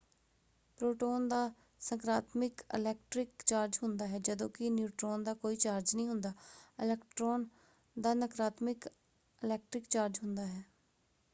[0.79, 1.39] Proton ਦਾ
[1.81, 6.33] ਸਕਾਰਾਤਮਕ electric charge ਹੁੰਦਾ ਹੈ ਜਦੋਂ ਕਿ ਨਿਊਟ੍ਰੋਨ ਦਾ ਕੋਈ ਚਾਰਜ ਨਹੀਂ ਹੁੰਦਾ।
[6.79, 7.45] ਇਲੈਕਟ੍ਰਾਨ
[7.95, 8.87] ਦਾ ਨਕਾਰਾਤਮਕ
[9.41, 10.63] ਇਲੈਕਟ੍ਰਿਕ ਚਾਰਜ ਹੁੰਦਾ ਹੈ।